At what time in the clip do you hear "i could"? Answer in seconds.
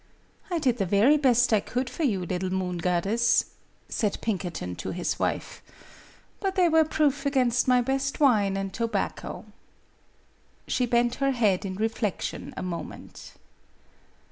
1.53-1.87